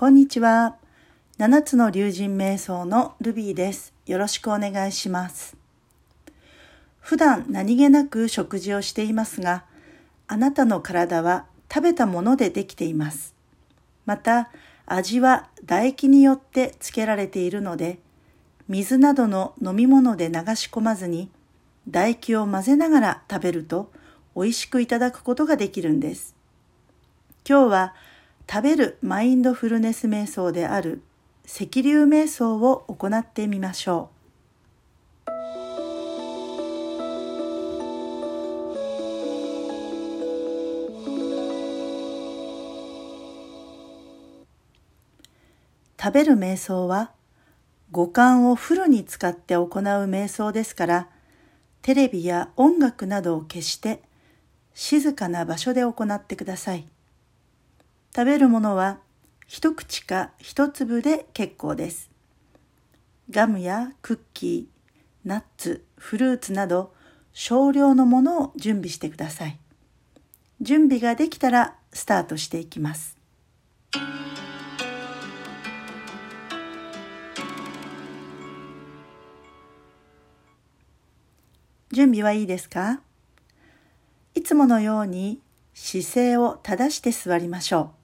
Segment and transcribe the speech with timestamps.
[0.00, 0.76] こんにちは。
[1.36, 3.92] 七つの竜神瞑想のルビーです。
[4.06, 5.58] よろしくお願いします。
[7.00, 9.64] 普段何気なく食事をしていますが、
[10.26, 13.34] あなたの体は食べたものでできています。
[14.06, 14.48] また、
[14.86, 17.98] 味は唾液によってつけられているので、
[18.68, 21.28] 水などの飲み物で流し込まずに、
[21.84, 23.92] 唾液を混ぜながら食べると
[24.34, 26.34] 美味しくいただくことができるんです。
[27.46, 27.94] 今日は
[28.52, 31.02] 食べるマインドフルネス瞑想である
[31.44, 34.20] 赤流瞑想を行ってみましょう。
[46.02, 47.12] 食べる瞑想は
[47.92, 51.08] 五感をフルに使って行う瞑想ですから
[51.82, 54.02] テレビや音楽などを消して
[54.74, 56.88] 静かな場所で行ってください。
[58.14, 58.98] 食べるものは
[59.46, 62.10] 一口か一粒で結構です。
[63.30, 66.92] ガムやクッキー、ナッツ、フルーツなど
[67.32, 69.58] 少量のものを準備してください。
[70.60, 73.16] 準備ができたらスタートしていきます。
[81.92, 83.00] 準備はいいですか？
[84.34, 85.40] いつものように
[85.74, 87.99] 姿勢を正して座りましょう。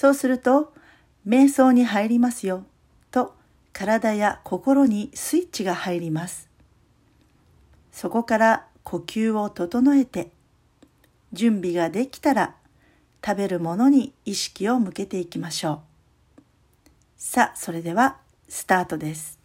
[0.00, 0.72] そうすると、
[1.26, 2.64] 瞑想に入りますよ、
[3.10, 3.34] と
[3.72, 6.48] 体や心にスイッチが入ります。
[7.90, 10.30] そこから呼吸を整えて、
[11.32, 12.54] 準備ができたら
[13.26, 15.82] 食べるものに意識を向けていきましょ
[16.38, 16.42] う。
[17.16, 19.37] さあ、それではスタートです。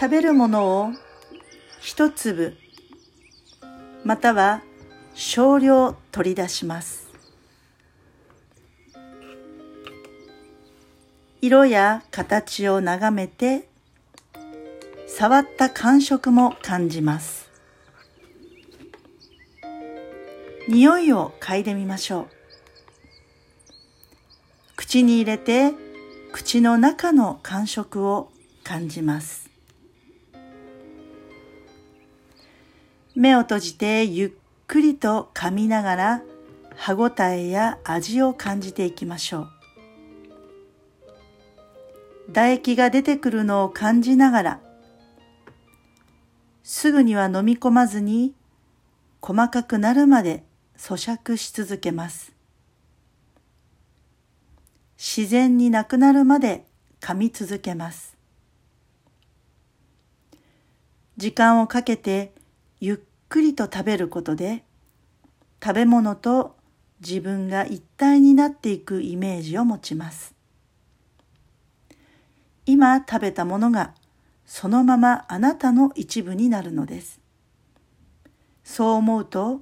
[0.00, 0.92] 食べるものを
[1.78, 2.56] 一粒
[4.02, 4.62] または
[5.12, 7.10] 少量取り出します。
[11.42, 13.68] 色や形を眺めて
[15.06, 17.50] 触った感触も感じます。
[20.66, 22.26] 匂いを嗅いでみましょう。
[24.76, 25.74] 口に入れて
[26.32, 28.30] 口の中の感触を
[28.64, 29.49] 感じます。
[33.14, 34.30] 目を閉じてゆっ
[34.66, 36.22] くりと噛みながら
[36.76, 39.48] 歯ごたえや味を感じていきましょう。
[42.28, 44.60] 唾液が出てくるのを感じながら
[46.62, 48.32] すぐには飲み込まずに
[49.20, 50.44] 細かくなるまで
[50.78, 52.32] 咀嚼し続けます。
[54.96, 56.64] 自然になくなるまで
[57.00, 58.16] 噛み続けます。
[61.16, 62.32] 時間をかけて
[62.80, 62.98] ゆっ
[63.28, 64.64] くりと食べることで
[65.62, 66.56] 食べ物と
[67.00, 70.34] 自分が一体になっていくイメージを持ちます。
[72.64, 73.94] 今食べたものが
[74.46, 77.20] そのままあなたの一部になるのです。
[78.64, 79.60] そう思うと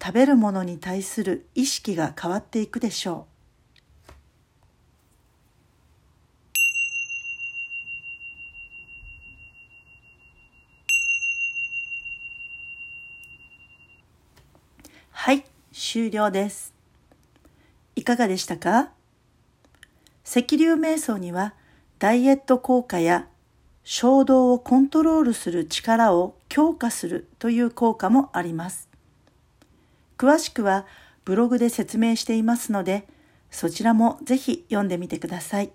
[0.00, 3.35] 食べるものに対する意識が変わっていくでしょう。
[15.18, 16.74] はい、終了です。
[17.96, 18.90] いかがでしたか？
[20.24, 21.54] 赤流瞑想には
[21.98, 23.26] ダイエット効果や
[23.82, 28.90] 衝動をコントロールする力を強化するという効果もあります。
[30.18, 30.84] 詳しくは
[31.24, 33.08] ブログで説明していますので、
[33.50, 35.72] そちらもぜひ読んでみてください。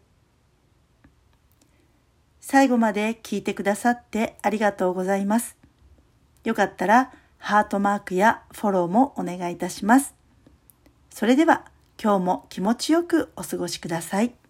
[2.39, 5.57] 最後まで聞いてくださってありがとうございます。
[6.43, 10.13] よかったらハートマークやフォローもお願いいたします。
[11.09, 11.65] それでは
[12.01, 14.40] 今日も気持ちよくお過ごしください。